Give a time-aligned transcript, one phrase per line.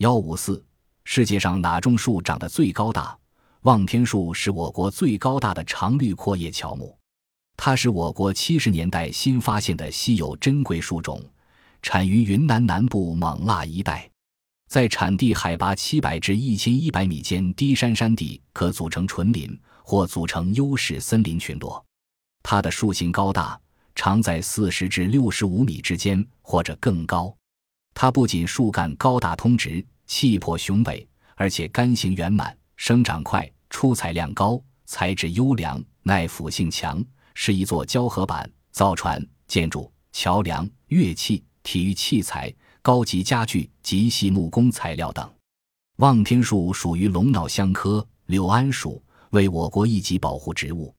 [0.00, 0.64] 幺五四，
[1.04, 3.14] 世界上哪种树长得最高大？
[3.64, 6.96] 望天树是我国最高大的常绿阔叶乔木，
[7.54, 11.22] 它是我国七十年代新发现的稀有珍贵树种，
[11.82, 14.10] 产于云南南部勐腊一带，
[14.68, 21.84] 在产地海拔七百至一千一百米间低山山地可组成纯林或组成优势森林群落。
[22.42, 23.60] 它的树形高大，
[23.94, 27.36] 常在四十至六十五米之间或者更高。
[27.94, 32.56] 它不仅树干高大通直、气魄雄伟，而且干形圆满。
[32.76, 42.50] 生长快，出材量高，材质优良，耐腐性强，是一座胶合板、造船、建筑、桥梁、乐器、体育器材、
[42.80, 45.30] 高级家具及细木工材料等。
[45.96, 50.94] 望天树属于龙脑香科柳桉属，为我国一级保护植物。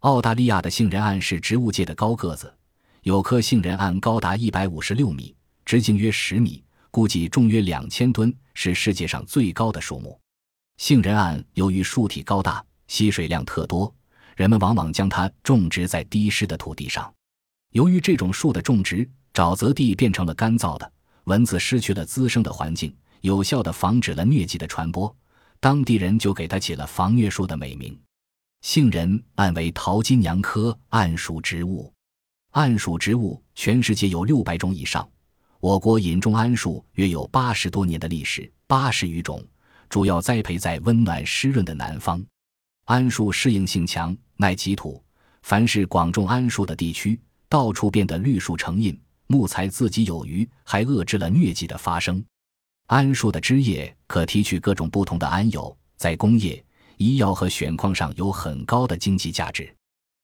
[0.00, 2.54] 澳大利亚的杏仁桉是植物界的高个子，
[3.02, 5.34] 有棵杏仁桉高达一百五十六米，
[5.66, 6.62] 直径约十米，
[6.92, 10.18] 估计重约两千吨，是世界上最高的树木。
[10.76, 13.92] 杏仁桉由于树体高大、吸水量特多，
[14.36, 17.12] 人们往往将它种植在低湿的土地上。
[17.72, 20.92] 由于这种树的种植，沼泽地变成了干燥的，
[21.24, 25.14] 蚊子失去了滋生的环境，有效地防止了疟疾的传播。
[25.58, 27.98] 当地人就给它起了防疟树的美名。
[28.60, 31.92] 杏仁桉为桃金娘科桉属植物，
[32.52, 35.08] 桉属植物全世界有六百种以上，
[35.60, 39.42] 我国引种桉树约有八十多年的历史，八十余种。
[39.88, 42.24] 主要栽培在温暖湿润的南方，
[42.86, 45.02] 桉树适应性强，耐瘠土。
[45.42, 52.22] 凡是广种桉树的地区，到处变得绿树成荫，木材自给有余，还遏制了疟疾的发生。
[52.88, 56.62] 桉树的枝叶可提取各种不同的桉油，在工业、
[56.96, 59.72] 医药和选矿上有很高的经济价值。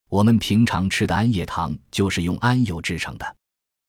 [0.08, 3.36] 我们平常吃的桉叶糖就是用桉油制成的。